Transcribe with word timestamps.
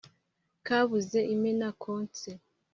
kabuze 0.65 1.19
imena 1.33 1.67
konse 1.83 2.29